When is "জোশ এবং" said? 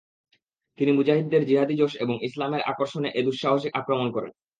1.77-2.15